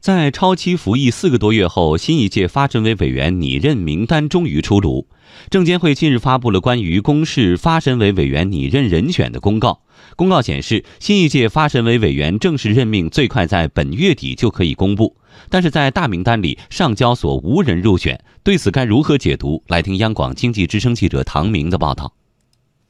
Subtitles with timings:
[0.00, 5.06] 在超期服役四个多月后，新一届发审委委员拟任名单终于出炉。
[5.50, 9.82] 证监会近日发布了关于公示发审委委员拟任人选的公告。
[10.16, 15.14] 公告显示，新一届发审委委员正式任命最快在本月底就可以公布。
[15.50, 19.62] 但是在大名单里，上交所无人入选，对此该如何解读？
[19.66, 22.14] 来听央广经济之声记者唐明的报道。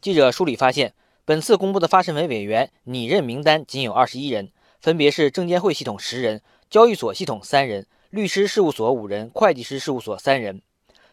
[0.00, 0.92] 记者梳理发现，
[1.24, 4.50] 本次公布的发审委委员拟任名单仅有二十一人，
[4.80, 6.40] 分别是证监会系统十人、
[6.70, 10.62] 交易所系统三人、律师事务所五人、会计师事务所三人。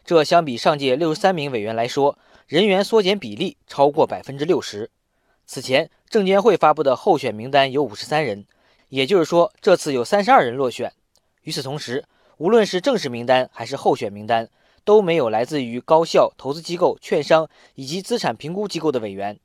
[0.04, 4.88] 这相比上届六十三名委员来说，人员缩减比例超过百分之六十。
[5.46, 8.46] 此前，证监会发布的候选名单有五十三人，
[8.88, 10.92] 也就是说，这次有三十二人落选。
[11.42, 12.04] 与此同时，
[12.36, 14.48] 无论是正式名单还是候选名单，
[14.84, 19.40] 都没有来自于高校、投资机构、券商以及资产评估机构的委员。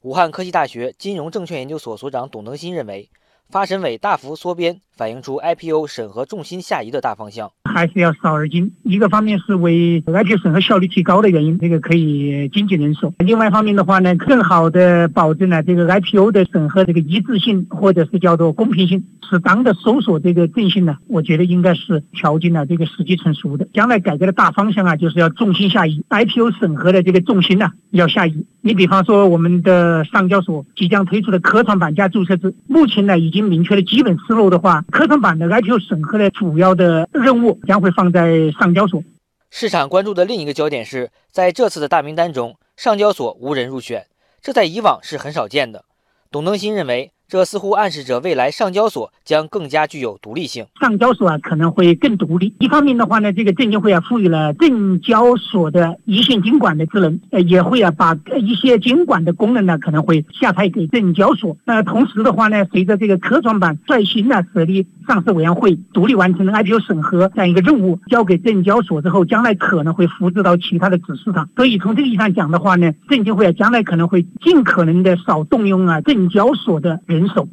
[0.00, 3.08] 武汉科技大学金融证券研究所所长董登新认为。
[3.52, 8.72] 发审委大幅缩编，反映出 IPO 审核重心下移的大方向，还是要少而精。
[8.82, 23.68] 一个方面是为 IPO 审核效率提高的原因，这个可以精简人手；另外一方面的话呢，更好的保证了这个 IPO 的审核这个一致性，或者是叫做公平性，适当的搜索这个定性呢，我觉得应该是调进了这个时机成熟的。
[23.74, 28.46] 将来改革的大方向啊，就是要重心下移，IPO 审核的这个重心呢要下移。
[28.62, 33.41] 你比方说，我们的上交所即将推出的科创板加注册制，目前呢已经。
[33.42, 39.02] 明确的基本思路的话，科创板的 IPO 审核的主要的任务将会放在上交所。
[39.50, 44.06] 市场关注的另一个焦点是在这次的大名单中，上交所无人入选，
[44.40, 45.84] 这在以往是很少见的。
[46.30, 47.12] 董登新认为。
[47.32, 50.66] 这似乎暗示着未来上交所将更加具有独立性。
[50.78, 52.54] 上交所啊可能会更独立。
[52.58, 61.56] 一方面的话呢，这个证监会啊赋予了证交所的一线监管的职能，呃，也会啊把一些监管的功能呢可能会下派给证交所。
[61.64, 71.48] 那同时的话呢，随着这个科创板率先呢设立上市委员会，独立完成了 IPO 审核这样一个任务，交给证交所之后，将来可能会复制到其他的子市场。
[71.56, 77.48] 所以从这个意义上讲的话呢，证监会啊将来可能会尽可能的少动用啊证交所的人手。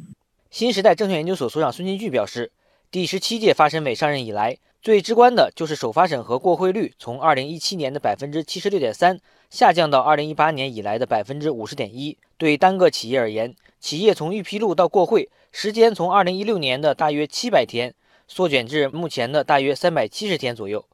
[0.50, 2.50] 新时代证券研究所所长孙金巨表示，
[2.90, 9.18] 第十七届发审委上任以来，最直观的就是首发审核过会率从二零一七年的百分之七十六点三
[9.50, 12.16] 下降到二零一八年以来的百分之五十点一。
[12.38, 17.92] 对单个企业而言，企业从预披露到过会时间从二零一六年的大约七百天
[18.26, 20.86] 缩减至目前的大约三百七十天左右，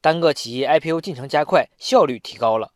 [0.00, 2.72] 单个企业 IPO 进程加快，效率提高了。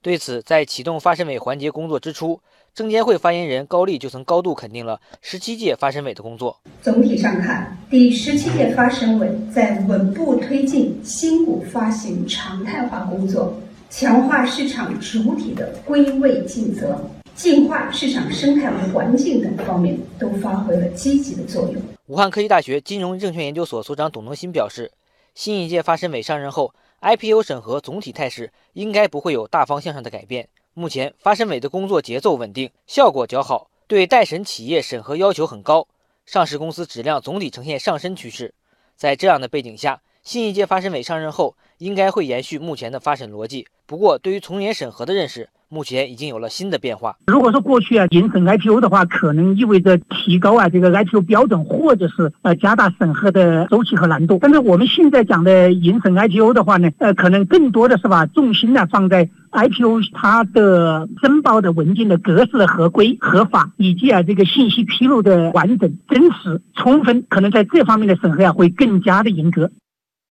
[0.00, 2.40] 对此，在启动发审委环节工作之初。
[2.72, 6.56] 证监会发言人高丽就曾高度肯定了十七届发审委的工作。
[6.80, 13.52] 总体上看，第十七届发审委在稳步推进新股发行常态化工作、
[13.90, 16.96] 强化市场主体的归位尽责、
[17.34, 21.82] 净化市场生态环境等方面都发挥了积极的作用。
[22.06, 24.92] 武汉科技大学金融证券研究所所长董东新表示，
[25.34, 30.48] 新一届发审委上任后，IPO 审核总体态势应该不会有大方向上的改变。
[30.72, 35.88] 目前发审委的工作节奏稳定，效果较好，对待审企业审核要求很高，
[36.26, 38.54] 上市公司质量总体呈现上升趋势。
[38.94, 43.66] 在这样的背景下，新一届发审委上任后，应该会延续目前的发审逻辑。
[43.86, 47.16] 不过，对于从严审核的认识，目前已经有了新的变化。
[47.26, 54.38] 如果说过去啊，严审 IPO 的话，可能意味着提高啊这个 IPO 标准，或者是呃加大审核的周期和难度。
[54.42, 69.70] 但是我们现在讲的严审 IPO 的话呢，呃，可能更多的是把重心呢放在 IPO 它的申报的文件的格式的合规合法，以及啊这个信息披露的完整、真实、充分，可能在这方面的审核啊会更加的严格。